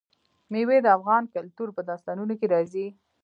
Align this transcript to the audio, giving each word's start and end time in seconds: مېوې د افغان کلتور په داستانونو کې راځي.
مېوې 0.51 0.77
د 0.83 0.87
افغان 0.97 1.23
کلتور 1.35 1.67
په 1.75 1.81
داستانونو 1.89 2.33
کې 2.39 2.47
راځي. 2.53 2.87